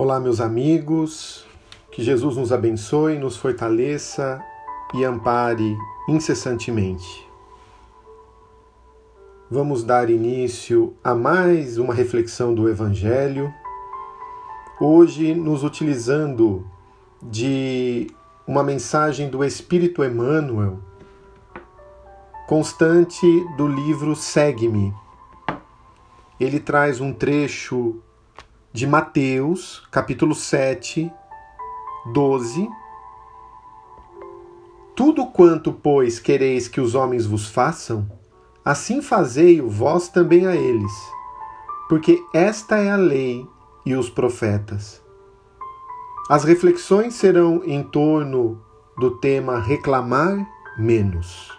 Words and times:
Olá, 0.00 0.20
meus 0.20 0.40
amigos, 0.40 1.44
que 1.90 2.04
Jesus 2.04 2.36
nos 2.36 2.52
abençoe, 2.52 3.18
nos 3.18 3.36
fortaleça 3.36 4.40
e 4.94 5.02
ampare 5.02 5.76
incessantemente. 6.08 7.28
Vamos 9.50 9.82
dar 9.82 10.08
início 10.08 10.94
a 11.02 11.16
mais 11.16 11.78
uma 11.78 11.92
reflexão 11.92 12.54
do 12.54 12.68
Evangelho, 12.68 13.52
hoje 14.80 15.34
nos 15.34 15.64
utilizando 15.64 16.64
de 17.20 18.06
uma 18.46 18.62
mensagem 18.62 19.28
do 19.28 19.42
Espírito 19.44 20.04
Emmanuel, 20.04 20.78
constante 22.46 23.26
do 23.56 23.66
livro 23.66 24.14
Segue-me. 24.14 24.94
Ele 26.38 26.60
traz 26.60 27.00
um 27.00 27.12
trecho 27.12 28.00
de 28.72 28.86
Mateus, 28.86 29.82
capítulo 29.90 30.34
7, 30.34 31.10
12. 32.12 32.68
Tudo 34.94 35.26
quanto, 35.26 35.72
pois, 35.72 36.20
quereis 36.20 36.68
que 36.68 36.80
os 36.80 36.94
homens 36.94 37.24
vos 37.24 37.48
façam, 37.48 38.06
assim 38.62 39.00
fazei-o 39.00 39.70
vós 39.70 40.08
também 40.08 40.46
a 40.46 40.54
eles, 40.54 40.92
porque 41.88 42.22
esta 42.34 42.76
é 42.76 42.90
a 42.90 42.96
lei 42.96 43.46
e 43.86 43.94
os 43.94 44.10
profetas. 44.10 45.02
As 46.28 46.44
reflexões 46.44 47.14
serão 47.14 47.62
em 47.64 47.82
torno 47.82 48.62
do 48.98 49.12
tema 49.12 49.58
reclamar 49.58 50.46
menos. 50.78 51.50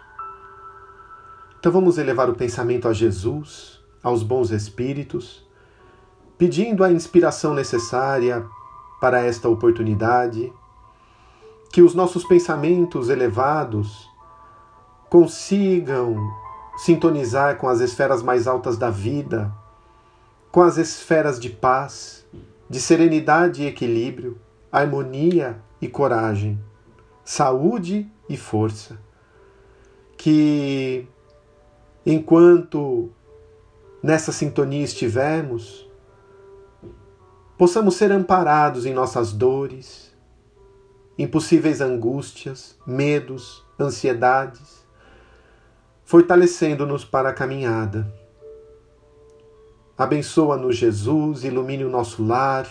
Então 1.59 1.71
vamos 1.71 1.98
elevar 1.98 2.29
o 2.29 2.35
pensamento 2.35 2.87
a 2.87 2.93
Jesus, 2.93 3.84
aos 4.03 4.21
bons 4.21 4.51
espíritos 4.51 5.48
pedindo 6.39 6.85
a 6.85 6.91
inspiração 6.91 7.53
necessária 7.53 8.48
para 9.02 9.20
esta 9.20 9.49
oportunidade, 9.49 10.54
que 11.70 11.82
os 11.82 11.93
nossos 11.93 12.23
pensamentos 12.23 13.09
elevados 13.09 14.09
consigam 15.10 16.15
sintonizar 16.77 17.57
com 17.57 17.67
as 17.67 17.82
esferas 17.82 18.23
mais 18.23 18.48
altas 18.48 18.77
da 18.77 18.90
vida, 18.90 19.54
com 20.49 20.62
as 20.62 20.77
esferas 20.77 21.37
de 21.37 21.49
paz, 21.49 22.26
de 22.70 22.79
serenidade 22.79 23.63
e 23.63 23.67
equilíbrio, 23.67 24.40
harmonia 24.71 25.62
e 25.82 25.90
coragem, 25.90 26.57
saúde 27.21 28.10
e 28.29 28.37
força. 28.37 28.98
Que 30.17 31.05
enquanto 32.05 33.12
nessa 34.01 34.32
sintonia 34.32 34.85
estivermos, 34.85 35.88
possamos 37.60 37.96
ser 37.96 38.10
amparados 38.10 38.85
em 38.85 38.93
nossas 38.93 39.34
dores, 39.34 40.15
impossíveis 41.18 41.82
angústias, 41.82 42.79
medos, 42.88 43.66
ansiedades, 43.77 44.88
fortalecendo-nos 46.05 47.04
para 47.04 47.27
a 47.27 47.34
caminhada. 47.34 48.10
Abençoa-nos, 49.98 50.77
Jesus, 50.77 51.43
ilumine 51.43 51.84
o 51.84 51.90
nosso 51.90 52.26
lar, 52.26 52.66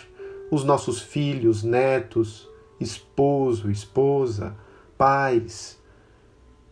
os 0.50 0.64
nossos 0.64 1.02
filhos, 1.02 1.62
netos, 1.62 2.48
esposo, 2.80 3.70
esposa, 3.70 4.56
pais, 4.96 5.78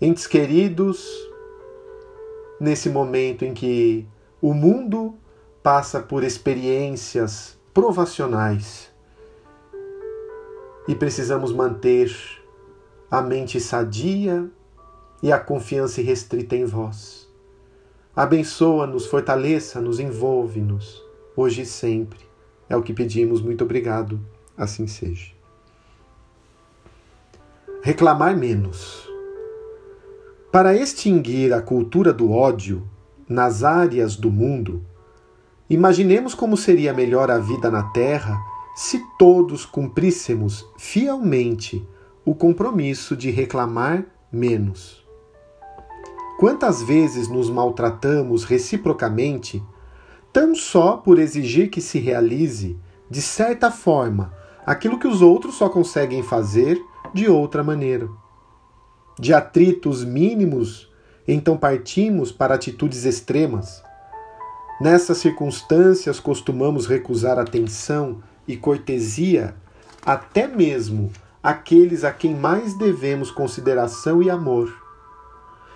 entes 0.00 0.26
queridos, 0.26 1.06
nesse 2.58 2.88
momento 2.88 3.44
em 3.44 3.52
que 3.52 4.06
o 4.40 4.54
mundo 4.54 5.18
passa 5.62 6.00
por 6.00 6.24
experiências 6.24 7.55
provacionais 7.76 8.90
e 10.88 10.94
precisamos 10.94 11.52
manter 11.52 12.10
a 13.10 13.20
mente 13.20 13.60
sadia 13.60 14.48
e 15.22 15.30
a 15.30 15.38
confiança 15.38 16.00
restrita 16.00 16.56
em 16.56 16.64
vós. 16.64 17.30
Abençoa-nos, 18.16 19.04
fortaleça-nos, 19.04 20.00
envolve-nos, 20.00 21.04
hoje 21.36 21.60
e 21.60 21.66
sempre. 21.66 22.18
É 22.66 22.74
o 22.74 22.82
que 22.82 22.94
pedimos, 22.94 23.42
muito 23.42 23.62
obrigado. 23.62 24.18
Assim 24.56 24.86
seja. 24.86 25.32
Reclamar 27.82 28.34
menos. 28.34 29.06
Para 30.50 30.74
extinguir 30.74 31.52
a 31.52 31.60
cultura 31.60 32.10
do 32.10 32.32
ódio 32.32 32.88
nas 33.28 33.62
áreas 33.62 34.16
do 34.16 34.30
mundo, 34.30 34.82
Imaginemos 35.68 36.32
como 36.32 36.56
seria 36.56 36.94
melhor 36.94 37.28
a 37.28 37.38
vida 37.38 37.68
na 37.68 37.82
Terra 37.82 38.38
se 38.76 39.04
todos 39.18 39.66
cumpríssemos 39.66 40.64
fielmente 40.78 41.84
o 42.24 42.36
compromisso 42.36 43.16
de 43.16 43.32
reclamar 43.32 44.06
menos. 44.30 45.04
Quantas 46.38 46.82
vezes 46.82 47.26
nos 47.26 47.50
maltratamos 47.50 48.44
reciprocamente, 48.44 49.60
tão 50.32 50.54
só 50.54 50.98
por 50.98 51.18
exigir 51.18 51.68
que 51.68 51.80
se 51.80 51.98
realize, 51.98 52.78
de 53.10 53.20
certa 53.20 53.68
forma, 53.68 54.32
aquilo 54.64 55.00
que 55.00 55.08
os 55.08 55.20
outros 55.20 55.56
só 55.56 55.68
conseguem 55.68 56.22
fazer 56.22 56.80
de 57.12 57.28
outra 57.28 57.64
maneira? 57.64 58.08
De 59.18 59.34
atritos 59.34 60.04
mínimos, 60.04 60.92
então 61.26 61.56
partimos 61.56 62.30
para 62.30 62.54
atitudes 62.54 63.04
extremas 63.04 63.82
Nessas 64.80 65.18
circunstâncias, 65.18 66.20
costumamos 66.20 66.86
recusar 66.86 67.38
atenção 67.38 68.22
e 68.46 68.56
cortesia 68.56 69.54
até 70.04 70.46
mesmo 70.46 71.10
aqueles 71.42 72.04
a 72.04 72.12
quem 72.12 72.34
mais 72.34 72.76
devemos 72.76 73.30
consideração 73.30 74.22
e 74.22 74.28
amor. 74.28 74.70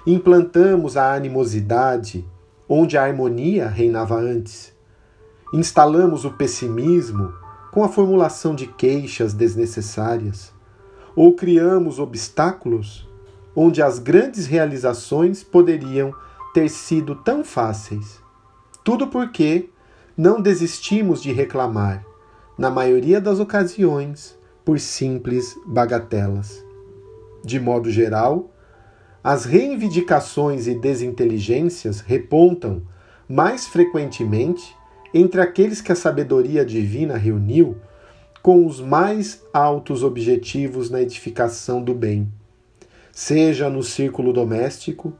Implantamos 0.06 0.97
a 0.97 1.15
animosidade 1.15 2.27
onde 2.69 2.99
a 2.99 3.05
harmonia 3.05 3.69
reinava 3.69 4.16
antes. 4.16 4.72
Instalamos 5.53 6.25
o 6.25 6.32
pessimismo 6.32 7.32
com 7.72 7.82
a 7.82 7.88
formulação 7.88 8.55
de 8.55 8.67
queixas 8.67 9.32
desnecessárias. 9.32 10.53
Ou 11.17 11.34
criamos 11.34 11.99
obstáculos 11.99 13.09
onde 13.56 13.82
as 13.82 13.99
grandes 13.99 14.47
realizações 14.47 15.43
poderiam 15.43 16.15
ter 16.53 16.69
sido 16.69 17.15
tão 17.15 17.43
fáceis. 17.43 18.19
Tudo 18.82 19.08
porque 19.08 19.68
não 20.16 20.41
desistimos 20.41 21.22
de 21.22 21.32
reclamar, 21.32 22.04
na 22.58 22.70
maioria 22.70 23.20
das 23.20 23.38
ocasiões, 23.38 24.38
por 24.64 24.78
simples 24.78 25.54
bagatelas. 25.66 26.64
De 27.44 27.58
modo 27.58 27.90
geral, 27.90 28.50
as 29.22 29.44
reivindicações 29.44 30.66
e 30.66 30.74
desinteligências 30.74 32.00
repontam 32.00 32.82
mais 33.28 33.66
frequentemente 33.66 34.74
entre 35.12 35.40
aqueles 35.40 35.80
que 35.80 35.92
a 35.92 35.96
sabedoria 35.96 36.64
divina 36.64 37.16
reuniu 37.16 37.76
com 38.42 38.66
os 38.66 38.80
mais 38.80 39.42
altos 39.52 40.02
objetivos 40.02 40.88
na 40.88 41.02
edificação 41.02 41.82
do 41.82 41.94
bem, 41.94 42.32
seja 43.12 43.69
no 43.69 43.82
círculo 43.82 44.32
doméstico, 44.32 45.12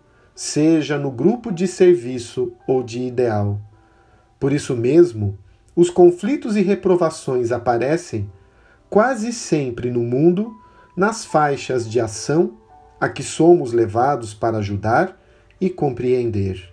seja 0.43 0.97
no 0.97 1.11
grupo 1.11 1.53
de 1.53 1.69
serviço 1.69 2.55
ou 2.67 2.83
de 2.83 2.99
ideal. 3.03 3.61
Por 4.39 4.55
isso 4.55 4.75
mesmo, 4.75 5.37
os 5.77 5.91
conflitos 5.91 6.57
e 6.57 6.63
reprovações 6.63 7.53
aparecem 7.53 8.27
quase 8.89 9.35
sempre 9.35 9.91
no 9.91 10.01
mundo 10.01 10.51
nas 10.97 11.27
faixas 11.27 11.87
de 11.87 12.01
ação 12.01 12.55
a 12.99 13.07
que 13.07 13.23
somos 13.23 13.75
levados 13.75 14.33
para 14.33 14.57
ajudar 14.57 15.21
e 15.61 15.69
compreender. 15.69 16.73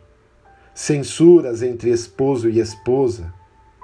Censuras 0.74 1.62
entre 1.62 1.90
esposo 1.90 2.50
e 2.50 2.62
esposa, 2.62 3.34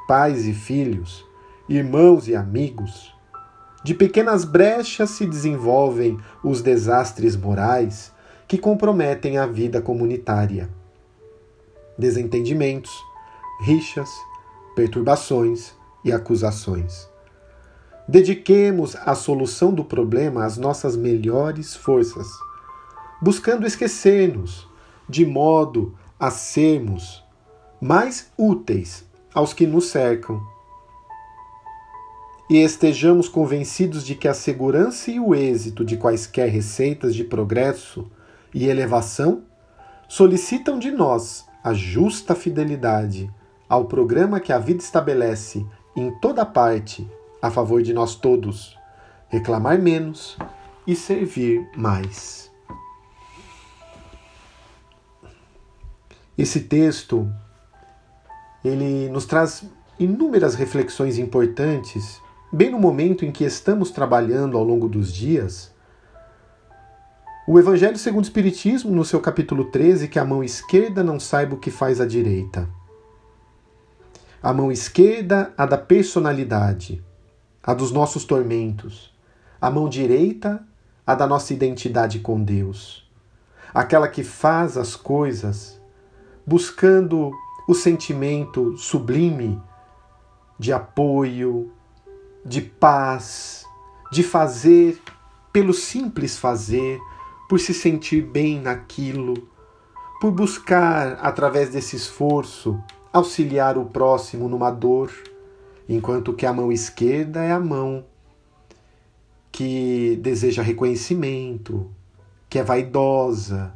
pais 0.07 0.47
e 0.47 0.53
filhos, 0.53 1.25
irmãos 1.67 2.29
e 2.29 2.35
amigos. 2.37 3.13
De 3.83 3.93
pequenas 3.93 4.45
brechas 4.45 5.09
se 5.09 5.25
desenvolvem 5.25 6.17
os 6.41 6.61
desastres 6.61 7.35
morais 7.35 8.12
que 8.53 8.57
comprometem 8.59 9.39
a 9.39 9.47
vida 9.47 9.81
comunitária. 9.81 10.69
Desentendimentos, 11.97 12.91
rixas, 13.61 14.07
perturbações 14.75 15.73
e 16.05 16.11
acusações. 16.11 17.09
Dediquemos 18.07 18.95
a 18.95 19.15
solução 19.15 19.73
do 19.73 19.83
problema 19.83 20.45
às 20.45 20.55
nossas 20.55 20.95
melhores 20.95 21.75
forças, 21.75 22.27
buscando 23.19 23.65
esquecer-nos, 23.65 24.69
de 25.09 25.25
modo 25.25 25.97
a 26.19 26.29
sermos 26.29 27.23
mais 27.81 28.31
úteis 28.37 29.03
aos 29.33 29.51
que 29.51 29.65
nos 29.65 29.87
cercam. 29.87 30.39
E 32.47 32.57
estejamos 32.57 33.27
convencidos 33.27 34.05
de 34.05 34.13
que 34.13 34.27
a 34.27 34.33
segurança 34.35 35.09
e 35.09 35.19
o 35.19 35.33
êxito 35.33 35.83
de 35.83 35.97
quaisquer 35.97 36.51
receitas 36.51 37.15
de 37.15 37.23
progresso 37.23 38.11
e 38.53 38.67
elevação 38.67 39.43
solicitam 40.07 40.77
de 40.77 40.91
nós 40.91 41.45
a 41.63 41.73
justa 41.73 42.35
fidelidade 42.35 43.31
ao 43.67 43.85
programa 43.85 44.39
que 44.39 44.53
a 44.53 44.59
vida 44.59 44.83
estabelece 44.83 45.65
em 45.95 46.11
toda 46.19 46.45
parte 46.45 47.09
a 47.41 47.49
favor 47.49 47.81
de 47.81 47.93
nós 47.93 48.15
todos, 48.15 48.77
reclamar 49.29 49.81
menos 49.81 50.37
e 50.85 50.95
servir 50.95 51.67
mais. 51.75 52.51
Esse 56.37 56.61
texto 56.61 57.29
ele 58.63 59.09
nos 59.09 59.25
traz 59.25 59.65
inúmeras 59.99 60.55
reflexões 60.55 61.17
importantes, 61.17 62.21
bem 62.51 62.71
no 62.71 62.79
momento 62.79 63.25
em 63.25 63.31
que 63.31 63.43
estamos 63.43 63.91
trabalhando 63.91 64.57
ao 64.57 64.63
longo 64.63 64.87
dos 64.87 65.13
dias. 65.13 65.72
O 67.45 67.59
Evangelho 67.59 67.97
segundo 67.97 68.23
o 68.23 68.27
Espiritismo, 68.27 68.89
no 68.89 69.03
seu 69.03 69.19
capítulo 69.19 69.65
13, 69.65 70.07
que 70.07 70.17
a 70.17 70.23
mão 70.23 70.41
esquerda 70.41 71.03
não 71.03 71.19
saiba 71.19 71.55
o 71.55 71.59
que 71.59 71.69
faz 71.69 71.99
a 71.99 72.05
direita. 72.05 72.69
A 74.41 74.53
mão 74.53 74.71
esquerda, 74.71 75.53
a 75.57 75.65
da 75.65 75.77
personalidade, 75.77 77.03
a 77.61 77.73
dos 77.73 77.91
nossos 77.91 78.23
tormentos. 78.23 79.13
A 79.59 79.69
mão 79.69 79.89
direita, 79.89 80.65
a 81.05 81.13
da 81.15 81.27
nossa 81.27 81.53
identidade 81.53 82.19
com 82.19 82.41
Deus. 82.41 83.11
Aquela 83.73 84.07
que 84.07 84.23
faz 84.23 84.77
as 84.77 84.95
coisas 84.95 85.77
buscando 86.47 87.29
o 87.67 87.73
sentimento 87.73 88.77
sublime 88.77 89.61
de 90.57 90.71
apoio, 90.71 91.73
de 92.45 92.61
paz, 92.61 93.65
de 94.13 94.23
fazer 94.23 95.01
pelo 95.51 95.73
simples 95.73 96.37
fazer, 96.37 96.99
por 97.53 97.59
se 97.59 97.71
sentir 97.71 98.23
bem 98.23 98.59
naquilo, 98.59 99.47
por 100.19 100.31
buscar, 100.31 101.19
através 101.21 101.69
desse 101.69 101.95
esforço, 101.95 102.81
auxiliar 103.13 103.77
o 103.77 103.85
próximo 103.85 104.49
numa 104.49 104.71
dor, 104.71 105.11
enquanto 105.87 106.33
que 106.33 106.47
a 106.47 106.51
mão 106.51 106.71
esquerda 106.71 107.43
é 107.43 107.51
a 107.51 107.59
mão 107.59 108.05
que 109.51 110.19
deseja 110.19 110.63
reconhecimento, 110.63 111.91
que 112.49 112.57
é 112.57 112.63
vaidosa, 112.63 113.71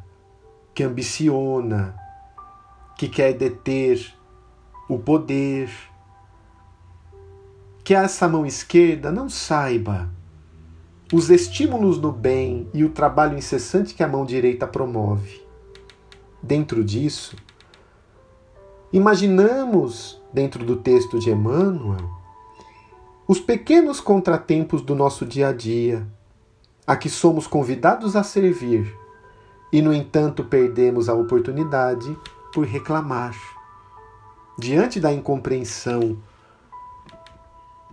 que 0.74 0.82
ambiciona, 0.82 1.96
que 2.98 3.08
quer 3.08 3.34
deter 3.34 4.12
o 4.90 4.98
poder, 4.98 5.70
que 7.84 7.94
essa 7.94 8.28
mão 8.28 8.44
esquerda 8.44 9.12
não 9.12 9.30
saiba 9.30 10.17
os 11.12 11.30
estímulos 11.30 12.00
no 12.00 12.12
bem 12.12 12.70
e 12.74 12.84
o 12.84 12.90
trabalho 12.90 13.38
incessante 13.38 13.94
que 13.94 14.04
a 14.04 14.08
mão 14.08 14.26
direita 14.26 14.68
promove. 14.68 15.42
Dentro 16.44 16.84
disso, 16.84 17.36
imaginamos, 18.92 20.22
dentro 20.34 20.66
do 20.66 20.76
texto 20.76 21.18
de 21.18 21.30
Emmanuel, 21.30 22.10
os 23.28 23.40
pequenos 23.40 24.00
contratempos 24.00 24.82
do 24.82 24.96
nosso 24.96 25.26
dia 25.26 25.50
a 25.50 25.54
dia, 25.54 26.06
a 26.86 26.96
que 26.96 27.10
somos 27.10 27.48
convidados 27.48 28.16
a 28.16 28.24
servir 28.24 28.94
e, 29.72 29.82
no 29.82 29.94
entanto, 29.94 30.44
perdemos 30.44 31.10
a 31.10 31.14
oportunidade 31.14 32.18
por 32.54 32.66
reclamar. 32.66 33.36
Diante 34.58 35.00
da 35.00 35.14
incompreensão, 35.14 36.18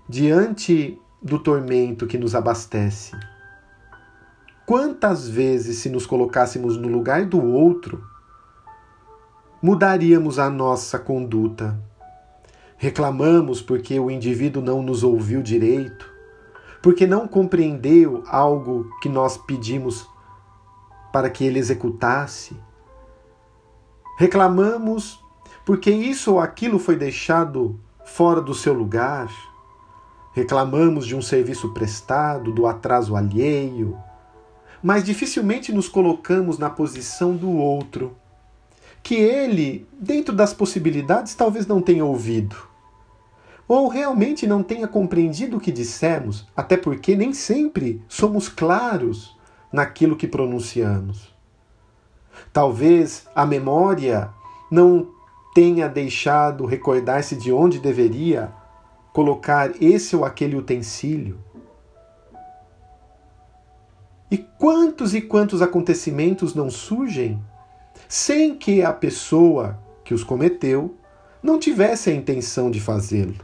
diante 0.09 1.01
do 1.25 1.39
tormento 1.39 2.07
que 2.07 2.19
nos 2.19 2.35
abastece. 2.35 3.17
Quantas 4.67 5.27
vezes, 5.27 5.79
se 5.79 5.89
nos 5.89 6.07
colocássemos 6.07 6.77
no 6.77 6.87
lugar 6.87 7.25
do 7.25 7.43
outro, 7.43 8.05
mudaríamos 9.63 10.39
a 10.39 10.51
nossa 10.51 10.99
conduta? 10.99 11.77
Reclamamos 12.77 13.63
porque 13.63 13.99
o 13.99 14.11
indivíduo 14.11 14.63
não 14.63 14.83
nos 14.83 15.03
ouviu 15.03 15.43
direito, 15.43 16.09
porque 16.83 17.07
não 17.07 17.27
compreendeu 17.27 18.23
algo 18.27 18.91
que 19.01 19.09
nós 19.09 19.39
pedimos 19.39 20.07
para 21.11 21.31
que 21.31 21.45
ele 21.45 21.59
executasse 21.59 22.55
Reclamamos 24.17 25.21
porque 25.65 25.91
isso 25.91 26.35
ou 26.35 26.41
aquilo 26.41 26.79
foi 26.79 26.95
deixado 26.95 27.81
fora 28.05 28.41
do 28.41 28.55
seu 28.55 28.73
lugar. 28.73 29.29
Reclamamos 30.35 31.07
de 31.07 31.15
um 31.15 31.23
serviço 31.23 31.73
prestado, 31.73 32.53
do 32.53 32.67
atraso 32.67 33.15
alheio, 33.15 33.97
mas 34.83 35.05
dificilmente 35.05 35.73
nos 35.73 35.89
colocamos 35.89 36.59
na 36.59 36.69
posição 36.69 37.37
do 37.37 37.51
outro, 37.53 38.17
que 39.01 39.15
ele, 39.15 39.87
dentro 39.93 40.35
das 40.35 40.53
possibilidades, 40.53 41.37
talvez 41.37 41.69
não 41.69 41.81
tenha 41.81 42.05
ouvido. 42.05 42.57
Ou 43.69 43.87
realmente 43.87 44.45
não 44.45 44.63
tenha 44.63 44.89
compreendido 44.89 45.57
o 45.57 45.61
que 45.61 45.71
dissemos, 45.71 46.47
até 46.57 46.77
porque 46.77 47.15
nem 47.15 47.33
sempre 47.33 48.03
somos 48.09 48.49
claros 48.49 49.39
naquilo 49.73 50.17
que 50.17 50.27
pronunciamos. 50.27 51.33
Talvez 52.53 53.27
a 53.35 53.47
memória 53.47 54.31
não 54.69 55.09
tenha 55.55 55.89
deixado 55.89 56.67
recordar-se 56.67 57.37
de 57.37 57.53
onde 57.53 57.79
deveria 57.79 58.53
colocar 59.15 59.71
esse 59.81 60.17
ou 60.17 60.25
aquele 60.25 60.57
utensílio. 60.57 61.39
E 64.29 64.37
quantos 64.37 65.15
e 65.15 65.21
quantos 65.21 65.63
acontecimentos 65.63 66.53
não 66.53 66.69
surgem 66.69 67.41
sem 68.09 68.57
que 68.57 68.83
a 68.83 68.93
pessoa 68.93 69.79
que 70.03 70.13
os 70.13 70.25
cometeu 70.25 70.97
não 71.41 71.61
tivesse 71.61 72.11
a 72.11 72.13
intenção 72.13 72.73
de 72.73 72.81
fazê-lo? 72.81 73.37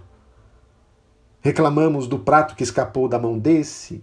Reclamamos 1.41 2.09
do 2.09 2.19
prato 2.19 2.57
que 2.57 2.65
escapou 2.65 3.07
da 3.07 3.19
mão 3.19 3.39
desse, 3.39 4.03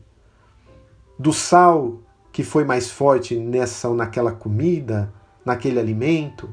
do 1.20 1.34
sal 1.34 2.00
que 2.32 2.46
foi 2.46 2.64
mais 2.64 2.90
forte 2.90 3.36
nessa 3.36 3.90
ou 3.90 3.96
naquela 3.96 4.32
comida, 4.32 5.14
naquele 5.44 5.82
alimento. 5.82 6.50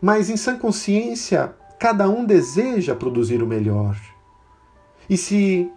Mas 0.00 0.30
em 0.30 0.36
sã 0.38 0.58
consciência, 0.58 1.54
cada 1.82 2.08
um 2.08 2.24
deseja 2.24 2.94
produzir 2.94 3.42
o 3.42 3.46
melhor. 3.46 4.00
E 5.10 5.16
se 5.16 5.68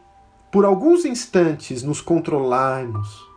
por 0.52 0.64
alguns 0.64 1.04
instantes 1.04 1.82
nos 1.82 2.00
controlarmos, 2.00 3.28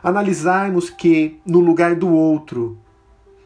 analisarmos 0.00 0.88
que 0.88 1.40
no 1.44 1.58
lugar 1.58 1.96
do 1.96 2.08
outro 2.08 2.78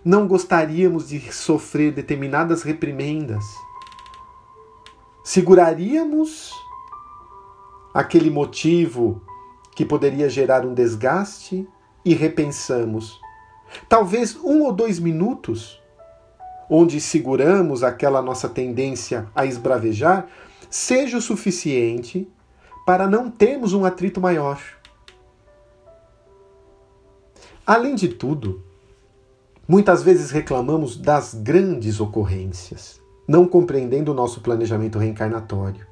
não 0.04 0.28
gostaríamos 0.28 1.08
de 1.08 1.32
sofrer 1.32 1.94
determinadas 1.94 2.62
reprimendas, 2.62 3.42
seguraríamos 5.24 6.52
aquele 7.94 8.28
motivo 8.28 9.22
que 9.74 9.86
poderia 9.86 10.28
gerar 10.28 10.66
um 10.66 10.74
desgaste 10.74 11.66
e 12.04 12.12
repensamos. 12.12 13.18
Talvez 13.88 14.36
um 14.36 14.62
ou 14.62 14.72
dois 14.74 14.98
minutos, 14.98 15.80
onde 16.70 17.00
seguramos 17.00 17.82
aquela 17.82 18.22
nossa 18.22 18.48
tendência 18.48 19.26
a 19.34 19.44
esbravejar, 19.44 20.28
seja 20.70 21.18
o 21.18 21.20
suficiente 21.20 22.30
para 22.86 23.08
não 23.08 23.28
termos 23.28 23.72
um 23.72 23.84
atrito 23.84 24.20
maior. 24.20 24.62
Além 27.66 27.96
de 27.96 28.08
tudo, 28.08 28.62
muitas 29.66 30.02
vezes 30.04 30.30
reclamamos 30.30 30.96
das 30.96 31.34
grandes 31.34 32.00
ocorrências, 32.00 33.00
não 33.26 33.46
compreendendo 33.46 34.12
o 34.12 34.14
nosso 34.14 34.40
planejamento 34.40 34.98
reencarnatório. 34.98 35.84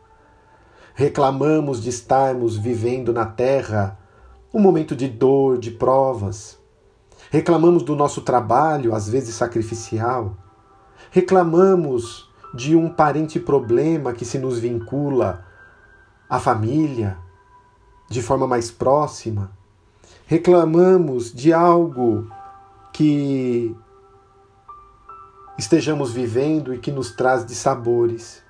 Reclamamos 0.94 1.82
de 1.82 1.90
estarmos 1.90 2.56
vivendo 2.56 3.12
na 3.12 3.26
terra 3.26 3.98
um 4.52 4.60
momento 4.60 4.94
de 4.96 5.08
dor, 5.08 5.58
de 5.58 5.70
provas. 5.72 6.58
Reclamamos 7.30 7.82
do 7.82 7.94
nosso 7.94 8.22
trabalho, 8.22 8.94
às 8.94 9.08
vezes 9.08 9.34
sacrificial. 9.34 10.36
Reclamamos 11.10 12.30
de 12.54 12.74
um 12.76 12.88
parente 12.88 13.38
problema 13.38 14.12
que 14.12 14.24
se 14.24 14.38
nos 14.38 14.58
vincula 14.58 15.44
à 16.28 16.38
família 16.38 17.16
de 18.08 18.22
forma 18.22 18.46
mais 18.46 18.70
próxima. 18.70 19.50
Reclamamos 20.26 21.32
de 21.32 21.52
algo 21.52 22.30
que 22.92 23.74
estejamos 25.58 26.12
vivendo 26.12 26.72
e 26.72 26.78
que 26.78 26.90
nos 26.90 27.12
traz 27.12 27.44
de 27.44 27.54
sabores 27.54 28.42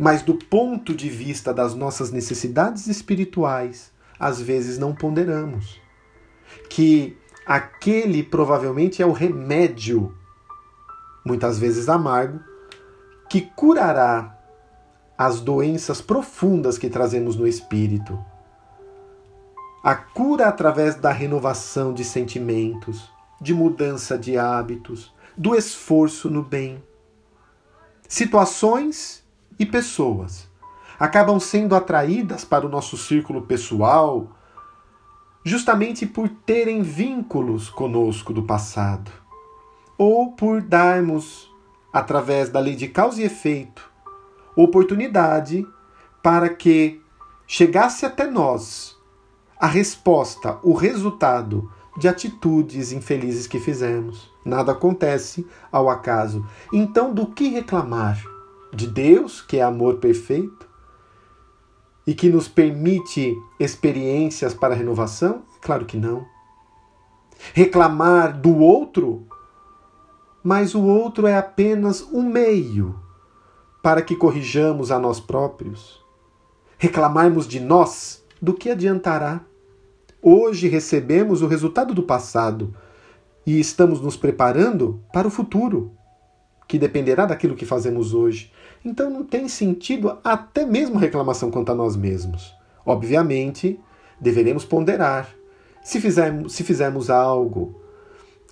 mas 0.00 0.22
do 0.22 0.32
ponto 0.34 0.94
de 0.94 1.10
vista 1.10 1.52
das 1.52 1.74
nossas 1.74 2.10
necessidades 2.10 2.86
espirituais, 2.86 3.92
às 4.18 4.40
vezes 4.40 4.78
não 4.78 4.94
ponderamos. 4.94 5.78
Que 6.70 7.18
aquele 7.44 8.22
provavelmente 8.22 9.02
é 9.02 9.06
o 9.06 9.12
remédio, 9.12 10.14
muitas 11.24 11.58
vezes 11.58 11.88
amargo, 11.88 12.40
que 13.28 13.42
curará 13.42 14.36
as 15.16 15.40
doenças 15.40 16.00
profundas 16.00 16.78
que 16.78 16.88
trazemos 16.88 17.36
no 17.36 17.46
espírito. 17.46 18.18
A 19.84 19.94
cura 19.94 20.48
através 20.48 20.94
da 20.94 21.12
renovação 21.12 21.92
de 21.92 22.04
sentimentos, 22.04 23.10
de 23.40 23.54
mudança 23.54 24.18
de 24.18 24.36
hábitos, 24.36 25.14
do 25.36 25.54
esforço 25.54 26.28
no 26.28 26.42
bem. 26.42 26.82
Situações 28.08 29.24
e 29.58 29.64
pessoas 29.64 30.48
acabam 30.98 31.38
sendo 31.40 31.74
atraídas 31.74 32.44
para 32.44 32.66
o 32.66 32.68
nosso 32.68 32.96
círculo 32.96 33.42
pessoal, 33.42 34.36
justamente 35.44 36.06
por 36.06 36.28
terem 36.28 36.82
vínculos 36.82 37.70
conosco 37.70 38.34
do 38.34 38.42
passado, 38.42 39.10
ou 40.00 40.32
por 40.32 40.62
darmos, 40.62 41.54
através 41.92 42.48
da 42.48 42.58
lei 42.58 42.74
de 42.74 42.88
causa 42.88 43.20
e 43.20 43.26
efeito, 43.26 43.92
oportunidade 44.56 45.66
para 46.22 46.48
que 46.48 47.02
chegasse 47.46 48.06
até 48.06 48.26
nós 48.26 48.96
a 49.58 49.66
resposta, 49.66 50.58
o 50.62 50.72
resultado 50.72 51.70
de 51.98 52.08
atitudes 52.08 52.92
infelizes 52.92 53.46
que 53.46 53.60
fizemos. 53.60 54.32
Nada 54.42 54.72
acontece 54.72 55.46
ao 55.70 55.90
acaso. 55.90 56.46
Então, 56.72 57.12
do 57.12 57.26
que 57.26 57.48
reclamar? 57.48 58.24
De 58.72 58.86
Deus, 58.86 59.42
que 59.42 59.58
é 59.58 59.62
amor 59.62 59.96
perfeito 59.96 60.66
e 62.06 62.14
que 62.14 62.30
nos 62.30 62.48
permite 62.48 63.36
experiências 63.58 64.54
para 64.54 64.74
renovação? 64.74 65.42
Claro 65.60 65.84
que 65.84 65.98
não. 65.98 66.24
Reclamar 67.52 68.40
do 68.40 68.56
outro? 68.56 69.28
Mas 70.42 70.74
o 70.74 70.82
outro 70.82 71.26
é 71.26 71.36
apenas 71.36 72.02
um 72.02 72.22
meio 72.22 72.98
para 73.82 74.02
que 74.02 74.16
corrijamos 74.16 74.90
a 74.90 74.98
nós 74.98 75.20
próprios. 75.20 76.00
Reclamarmos 76.78 77.46
de 77.46 77.60
nós? 77.60 78.24
Do 78.40 78.54
que 78.54 78.70
adiantará? 78.70 79.42
Hoje 80.22 80.66
recebemos 80.66 81.42
o 81.42 81.46
resultado 81.46 81.94
do 81.94 82.02
passado 82.02 82.74
e 83.46 83.58
estamos 83.60 84.00
nos 84.00 84.16
preparando 84.16 85.02
para 85.12 85.28
o 85.28 85.30
futuro, 85.30 85.92
que 86.68 86.78
dependerá 86.78 87.26
daquilo 87.26 87.56
que 87.56 87.66
fazemos 87.66 88.14
hoje. 88.14 88.52
Então 88.84 89.10
não 89.10 89.24
tem 89.24 89.48
sentido 89.48 90.18
até 90.24 90.64
mesmo 90.64 90.98
reclamação 90.98 91.50
quanto 91.50 91.72
a 91.72 91.74
nós 91.74 91.96
mesmos. 91.96 92.54
Obviamente, 92.84 93.78
deveremos 94.20 94.64
ponderar. 94.64 95.28
Se 95.82 96.00
fizermos, 96.00 96.52
se 96.52 96.62
fizermos 96.62 97.10
algo 97.10 97.79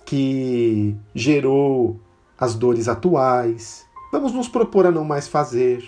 que 0.05 0.95
gerou 1.13 1.99
as 2.37 2.55
dores 2.55 2.87
atuais, 2.87 3.85
vamos 4.11 4.31
nos 4.31 4.47
propor 4.47 4.85
a 4.85 4.91
não 4.91 5.03
mais 5.03 5.27
fazer. 5.27 5.83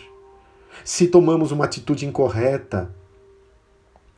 Se 0.83 1.07
tomamos 1.07 1.51
uma 1.51 1.65
atitude 1.65 2.05
incorreta, 2.05 2.93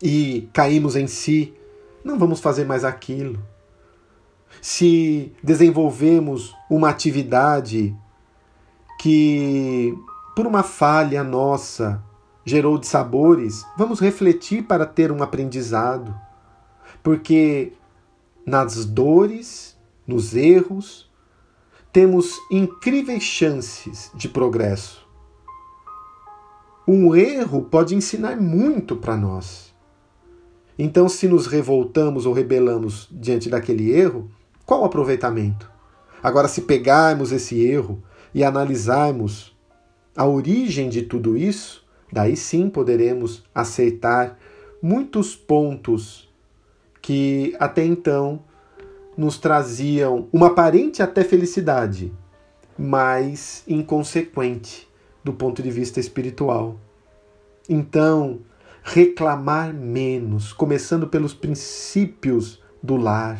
e 0.04 0.50
caímos 0.52 0.98
em 0.98 1.08
si, 1.08 1.54
não 2.04 2.20
vamos 2.20 2.42
fazer 2.42 2.66
mais 2.66 2.84
aquilo. 2.84 3.42
Se 4.62 5.32
desenvolvemos 5.42 6.54
uma 6.70 6.90
atividade 6.90 7.96
que, 9.00 9.98
por 10.36 10.46
uma 10.46 10.62
falha 10.62 11.24
nossa, 11.24 12.04
gerou 12.44 12.78
dissabores, 12.78 13.66
vamos 13.78 14.02
refletir 14.02 14.64
para 14.64 14.86
ter 14.86 15.10
um 15.10 15.24
aprendizado. 15.24 16.14
Porque 17.02 17.72
nas 18.46 18.84
dores, 18.84 19.73
nos 20.08 20.36
erros, 20.36 21.10
temos 21.92 22.40
incríveis 22.52 23.24
chances 23.24 24.12
de 24.16 24.28
progresso. 24.28 25.08
Um 26.88 27.16
erro 27.16 27.64
pode 27.64 27.96
ensinar 27.96 28.36
muito 28.36 28.96
para 28.96 29.16
nós. 29.16 29.74
Então, 30.78 31.08
se 31.08 31.28
nos 31.28 31.48
revoltamos 31.48 32.26
ou 32.26 32.34
rebelamos 32.34 33.08
diante 33.12 33.50
daquele 33.50 33.92
erro, 33.92 34.30
qual 34.66 34.82
o 34.82 34.86
aproveitamento? 34.86 35.72
Agora, 36.22 36.48
se 36.48 36.62
pegarmos 36.62 37.32
esse 37.32 37.64
erro 37.64 38.02
e 38.34 38.44
analisarmos 38.44 39.56
a 40.16 40.26
origem 40.26 40.90
de 40.90 41.04
tudo 41.04 41.38
isso, 41.38 41.86
daí 42.12 42.36
sim 42.36 42.70
poderemos 42.70 43.44
aceitar 43.54 44.38
muitos 44.82 45.36
pontos 45.36 46.30
que 47.02 47.56
até 47.60 47.86
então 47.86 48.42
nos 49.18 49.38
traziam 49.38 50.28
uma 50.32 50.48
aparente 50.48 51.02
até 51.02 51.24
felicidade, 51.24 52.14
mas 52.78 53.64
inconsequente 53.68 54.88
do 55.24 55.34
ponto 55.34 55.62
de 55.62 55.72
vista 55.72 56.00
espiritual. 56.00 56.78
Então, 57.70 58.40
reclamar 58.84 59.74
menos, 59.74 60.52
começando 60.52 61.08
pelos 61.08 61.34
princípios 61.34 62.62
do 62.82 62.98
lar. 62.98 63.40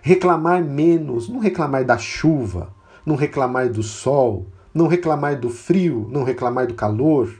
Reclamar 0.00 0.64
menos, 0.64 1.28
não 1.28 1.38
reclamar 1.38 1.84
da 1.84 1.98
chuva, 1.98 2.72
não 3.04 3.16
reclamar 3.16 3.68
do 3.68 3.82
sol, 3.82 4.46
não 4.72 4.86
reclamar 4.86 5.38
do 5.38 5.50
frio, 5.50 6.08
não 6.10 6.22
reclamar 6.22 6.66
do 6.66 6.74
calor, 6.74 7.32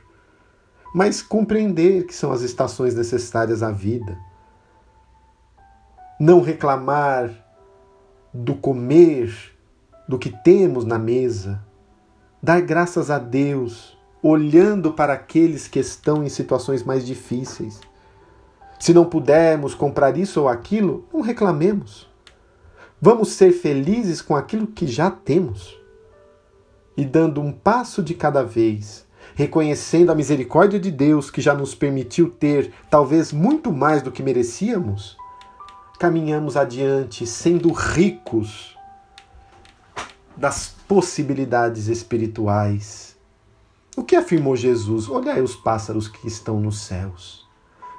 mas 0.93 1.21
compreender 1.21 2.05
que 2.05 2.13
são 2.13 2.31
as 2.31 2.41
estações 2.41 2.93
necessárias 2.93 3.63
à 3.63 3.71
vida. 3.71 4.17
Não 6.19 6.41
reclamar 6.41 7.31
do 8.33 8.55
comer, 8.55 9.33
do 10.07 10.17
que 10.17 10.29
temos 10.29 10.85
na 10.85 10.97
mesa. 10.97 11.61
Dar 12.41 12.61
graças 12.61 13.09
a 13.09 13.19
Deus 13.19 13.97
olhando 14.21 14.93
para 14.93 15.13
aqueles 15.13 15.67
que 15.67 15.79
estão 15.79 16.23
em 16.23 16.29
situações 16.29 16.83
mais 16.83 17.05
difíceis. 17.05 17.81
Se 18.79 18.93
não 18.93 19.05
pudermos 19.05 19.75
comprar 19.75 20.17
isso 20.17 20.41
ou 20.41 20.47
aquilo, 20.47 21.05
não 21.13 21.21
reclamemos. 21.21 22.09
Vamos 23.01 23.29
ser 23.33 23.51
felizes 23.51 24.21
com 24.21 24.35
aquilo 24.35 24.67
que 24.67 24.87
já 24.87 25.11
temos. 25.11 25.77
E 26.95 27.03
dando 27.03 27.41
um 27.41 27.51
passo 27.51 28.01
de 28.01 28.13
cada 28.13 28.43
vez, 28.43 29.05
reconhecendo 29.35 30.11
a 30.11 30.15
misericórdia 30.15 30.79
de 30.79 30.91
Deus 30.91 31.29
que 31.29 31.41
já 31.41 31.53
nos 31.53 31.75
permitiu 31.75 32.29
ter 32.29 32.71
talvez 32.89 33.33
muito 33.33 33.73
mais 33.73 34.01
do 34.01 34.11
que 34.11 34.23
merecíamos, 34.23 35.17
caminhamos 36.03 36.57
adiante 36.57 37.25
sendo 37.25 37.71
ricos 37.71 38.77
das 40.35 40.75
possibilidades 40.85 41.87
espirituais 41.87 43.17
o 43.95 44.03
que 44.03 44.17
afirmou 44.17 44.53
Jesus? 44.53 45.07
Olhai 45.07 45.39
os 45.39 45.55
pássaros 45.55 46.09
que 46.09 46.27
estão 46.27 46.59
nos 46.59 46.81
céus. 46.81 47.47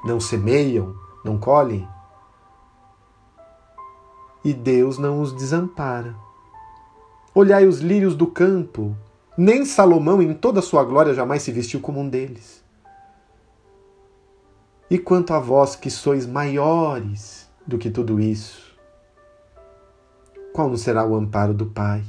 Não 0.04 0.20
semeiam, 0.20 0.94
não 1.25 1.38
colhem. 1.38 1.88
E 4.44 4.52
Deus 4.52 4.99
não 4.99 5.23
os 5.23 5.32
desampara. 5.32 6.14
Olhai 7.34 7.66
os 7.66 7.78
lírios 7.78 8.14
do 8.14 8.26
campo. 8.26 8.94
Nem 9.34 9.64
Salomão, 9.64 10.20
em 10.20 10.34
toda 10.34 10.58
a 10.58 10.62
sua 10.62 10.84
glória, 10.84 11.14
jamais 11.14 11.42
se 11.42 11.50
vestiu 11.50 11.80
como 11.80 12.00
um 12.00 12.08
deles. 12.11 12.62
E 14.90 14.99
quanto 14.99 15.32
a 15.32 15.38
vós 15.38 15.75
que 15.75 15.90
sois 15.90 16.26
maiores 16.26 17.44
do 17.66 17.78
que 17.78 17.90
tudo 17.90 18.21
isso, 18.21 18.76
qual 20.52 20.68
não 20.68 20.76
será 20.76 21.04
o 21.04 21.14
amparo 21.14 21.54
do 21.54 21.66
Pai? 21.66 22.04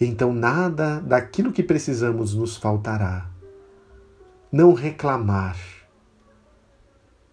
então 0.00 0.32
nada 0.32 0.98
daquilo 1.00 1.52
que 1.52 1.62
precisamos 1.62 2.34
nos 2.34 2.56
faltará. 2.56 3.28
Não 4.50 4.72
reclamar. 4.72 5.56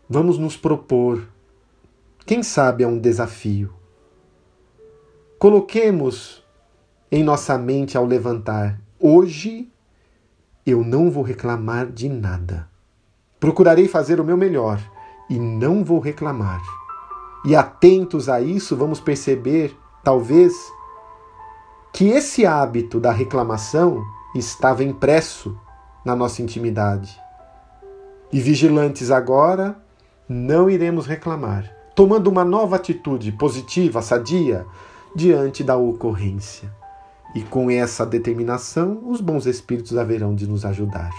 Vamos 0.09 0.37
nos 0.37 0.57
propor. 0.57 1.25
Quem 2.25 2.43
sabe 2.43 2.83
é 2.83 2.87
um 2.87 2.99
desafio. 2.99 3.73
Coloquemos 5.39 6.43
em 7.11 7.23
nossa 7.23 7.57
mente 7.57 7.97
ao 7.97 8.05
levantar: 8.05 8.79
hoje 8.99 9.71
eu 10.65 10.83
não 10.83 11.09
vou 11.09 11.23
reclamar 11.23 11.89
de 11.89 12.09
nada. 12.09 12.67
Procurarei 13.39 13.87
fazer 13.87 14.19
o 14.19 14.25
meu 14.25 14.35
melhor 14.35 14.79
e 15.29 15.37
não 15.37 15.83
vou 15.83 15.99
reclamar. 15.99 16.61
E 17.45 17.55
atentos 17.55 18.29
a 18.29 18.41
isso, 18.41 18.75
vamos 18.75 18.99
perceber, 18.99 19.77
talvez, 20.03 20.53
que 21.93 22.09
esse 22.09 22.45
hábito 22.45 22.99
da 22.99 23.11
reclamação 23.11 24.03
estava 24.35 24.83
impresso 24.83 25.57
na 26.03 26.15
nossa 26.15 26.41
intimidade. 26.41 27.19
E 28.31 28.39
vigilantes 28.39 29.11
agora, 29.11 29.81
não 30.27 30.69
iremos 30.69 31.05
reclamar, 31.05 31.71
tomando 31.95 32.27
uma 32.29 32.43
nova 32.43 32.75
atitude 32.75 33.31
positiva, 33.31 34.01
sadia, 34.01 34.65
diante 35.15 35.63
da 35.63 35.77
ocorrência. 35.77 36.71
E 37.33 37.41
com 37.41 37.69
essa 37.71 38.05
determinação, 38.05 39.01
os 39.05 39.21
bons 39.21 39.45
espíritos 39.45 39.97
haverão 39.97 40.35
de 40.35 40.47
nos 40.47 40.65
ajudar. 40.65 41.11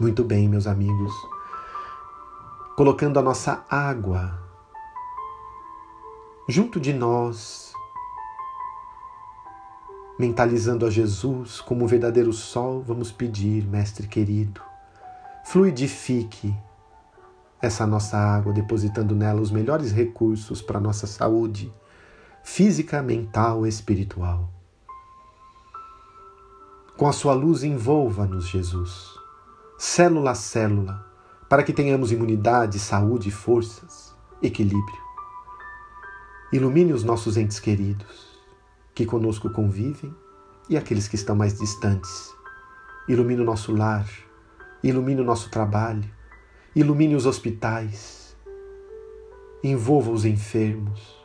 Muito 0.00 0.22
bem, 0.22 0.48
meus 0.48 0.66
amigos. 0.66 1.12
Colocando 2.78 3.18
a 3.18 3.22
nossa 3.22 3.64
água 3.68 4.38
junto 6.48 6.78
de 6.78 6.92
nós, 6.92 7.72
mentalizando 10.16 10.86
a 10.86 10.90
Jesus 10.90 11.60
como 11.60 11.84
o 11.84 11.88
verdadeiro 11.88 12.32
sol, 12.32 12.80
vamos 12.80 13.10
pedir, 13.10 13.66
Mestre 13.66 14.06
querido, 14.06 14.60
fluidifique 15.44 16.56
essa 17.60 17.84
nossa 17.84 18.16
água, 18.16 18.52
depositando 18.52 19.12
nela 19.12 19.40
os 19.40 19.50
melhores 19.50 19.90
recursos 19.90 20.62
para 20.62 20.78
a 20.78 20.80
nossa 20.80 21.08
saúde 21.08 21.74
física, 22.44 23.02
mental 23.02 23.66
e 23.66 23.68
espiritual. 23.68 24.48
Com 26.96 27.08
a 27.08 27.12
sua 27.12 27.34
luz, 27.34 27.64
envolva-nos, 27.64 28.46
Jesus, 28.48 29.18
célula 29.76 30.30
a 30.30 30.36
célula, 30.36 31.07
para 31.48 31.62
que 31.62 31.72
tenhamos 31.72 32.12
imunidade, 32.12 32.78
saúde, 32.78 33.30
forças, 33.30 34.14
equilíbrio. 34.42 35.08
Ilumine 36.52 36.92
os 36.92 37.02
nossos 37.04 37.36
entes 37.36 37.58
queridos, 37.58 38.38
que 38.94 39.06
conosco 39.06 39.50
convivem, 39.50 40.14
e 40.68 40.76
aqueles 40.76 41.08
que 41.08 41.14
estão 41.14 41.34
mais 41.34 41.58
distantes. 41.58 42.34
Ilumine 43.08 43.40
o 43.40 43.44
nosso 43.44 43.74
lar, 43.74 44.06
ilumine 44.82 45.22
o 45.22 45.24
nosso 45.24 45.50
trabalho, 45.50 46.08
ilumine 46.76 47.14
os 47.14 47.24
hospitais, 47.24 48.36
envolva 49.64 50.10
os 50.10 50.26
enfermos, 50.26 51.16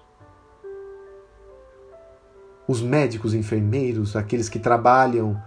os 2.65 2.82
médicos, 2.82 3.34
enfermeiros, 3.34 4.15
aqueles 4.15 4.48
que 4.48 4.58
trabalham 4.58 5.42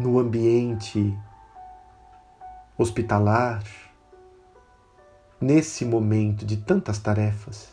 no 0.00 0.18
ambiente 0.18 1.16
hospitalar, 2.78 3.62
nesse 5.40 5.84
momento 5.84 6.44
de 6.44 6.56
tantas 6.56 6.98
tarefas. 6.98 7.68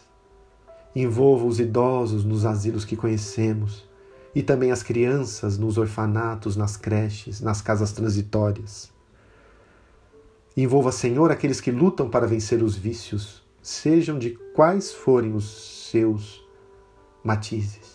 Envolva 0.96 1.46
os 1.46 1.60
idosos 1.60 2.24
nos 2.24 2.46
asilos 2.46 2.86
que 2.86 2.96
conhecemos 2.96 3.88
e 4.36 4.42
também 4.42 4.72
as 4.72 4.84
crianças 4.84 5.58
nos 5.58 5.78
orfanatos, 5.78 6.56
nas 6.56 6.78
creches, 6.78 7.42
nas 7.42 7.62
casas 7.62 7.92
transitórias. 7.92 8.92
Envolva, 10.56 10.92
Senhor, 10.92 11.32
aqueles 11.32 11.60
que 11.60 11.72
lutam 11.72 12.10
para 12.10 12.28
vencer 12.28 12.62
os 12.62 12.76
vícios, 12.76 13.44
sejam 13.62 14.20
de 14.20 14.32
quais 14.54 14.94
forem 14.94 15.34
os 15.34 15.90
seus 15.90 16.44
matizes. 17.24 17.94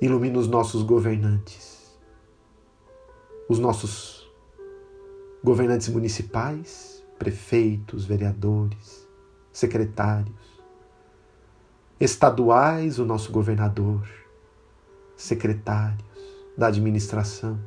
Ilumina 0.00 0.38
os 0.38 0.48
nossos 0.48 0.82
governantes, 0.82 1.81
os 3.48 3.58
nossos 3.58 4.30
governantes 5.42 5.88
municipais, 5.88 7.04
prefeitos, 7.18 8.04
vereadores, 8.04 9.08
secretários, 9.52 10.62
estaduais, 12.00 12.98
o 12.98 13.04
nosso 13.04 13.30
governador, 13.30 14.08
secretários 15.16 16.02
da 16.56 16.66
administração, 16.66 17.58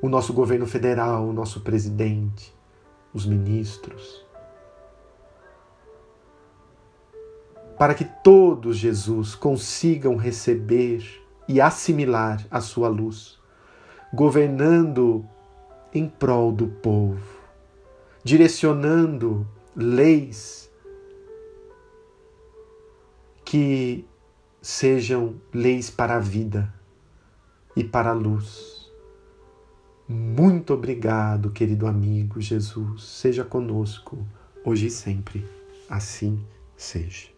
o 0.00 0.08
nosso 0.08 0.32
governo 0.32 0.66
federal, 0.66 1.26
o 1.26 1.32
nosso 1.32 1.60
presidente, 1.60 2.54
os 3.12 3.26
ministros, 3.26 4.24
para 7.78 7.94
que 7.94 8.04
todos, 8.04 8.76
Jesus, 8.76 9.34
consigam 9.34 10.16
receber 10.16 11.24
e 11.46 11.60
assimilar 11.60 12.44
a 12.50 12.60
sua 12.60 12.88
luz, 12.88 13.37
governando 14.12 15.24
em 15.94 16.08
prol 16.08 16.52
do 16.52 16.66
povo, 16.66 17.38
direcionando 18.24 19.46
leis 19.74 20.70
que 23.44 24.04
sejam 24.60 25.34
leis 25.52 25.88
para 25.88 26.16
a 26.16 26.20
vida 26.20 26.72
e 27.74 27.84
para 27.84 28.10
a 28.10 28.14
luz. 28.14 28.90
Muito 30.06 30.72
obrigado, 30.72 31.50
querido 31.50 31.86
amigo 31.86 32.40
Jesus. 32.40 33.04
Seja 33.04 33.44
conosco, 33.44 34.26
hoje 34.64 34.86
e 34.86 34.90
sempre. 34.90 35.46
Assim 35.88 36.44
seja. 36.76 37.37